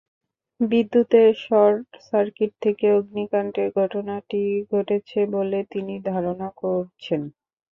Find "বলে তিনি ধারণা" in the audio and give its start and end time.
5.35-6.47